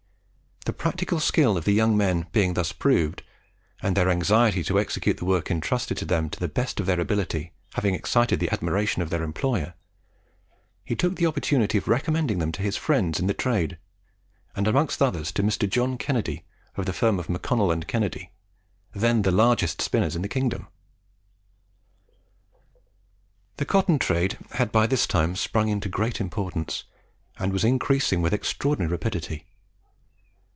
[0.65, 3.23] The practical skill of the young men being thus proved,
[3.81, 6.99] and their anxiety to execute the work entrusted to them to the best of their
[6.99, 9.73] ability having excited the admiration of their employer,
[10.85, 13.79] he took the opportunity of recommending them to his friends in the trade,
[14.55, 15.67] and amongst others to Mr.
[15.67, 16.45] John Kennedy,
[16.77, 18.29] of the firm of MacConnel and Kennedy,
[18.93, 20.67] then the largest spinners in the kingdom.
[23.57, 26.83] The Cotton Trade had by this time sprung into great importance,
[27.39, 29.47] and was increasing with extraordinary rapidity.